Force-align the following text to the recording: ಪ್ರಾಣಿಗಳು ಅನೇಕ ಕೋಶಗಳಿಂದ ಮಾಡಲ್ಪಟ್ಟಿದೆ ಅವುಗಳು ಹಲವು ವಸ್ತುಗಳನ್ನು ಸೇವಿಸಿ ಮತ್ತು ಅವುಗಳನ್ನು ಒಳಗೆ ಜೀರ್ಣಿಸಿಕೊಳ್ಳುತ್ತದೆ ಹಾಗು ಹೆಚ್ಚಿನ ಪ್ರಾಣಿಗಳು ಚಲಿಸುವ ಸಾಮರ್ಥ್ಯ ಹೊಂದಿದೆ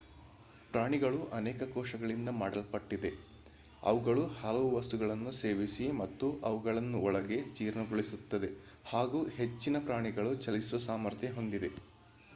ಪ್ರಾಣಿಗಳು 0.71 1.19
ಅನೇಕ 1.31 1.63
ಕೋಶಗಳಿಂದ 1.73 2.29
ಮಾಡಲ್ಪಟ್ಟಿದೆ 2.37 3.11
ಅವುಗಳು 3.83 4.23
ಹಲವು 4.39 4.69
ವಸ್ತುಗಳನ್ನು 4.71 5.33
ಸೇವಿಸಿ 5.41 5.85
ಮತ್ತು 5.99 6.29
ಅವುಗಳನ್ನು 6.43 7.01
ಒಳಗೆ 7.01 7.37
ಜೀರ್ಣಿಸಿಕೊಳ್ಳುತ್ತದೆ 7.51 8.49
ಹಾಗು 8.87 9.21
ಹೆಚ್ಚಿನ 9.37 9.77
ಪ್ರಾಣಿಗಳು 9.85 10.33
ಚಲಿಸುವ 10.45 10.81
ಸಾಮರ್ಥ್ಯ 10.87 11.35
ಹೊಂದಿದೆ 11.37 11.71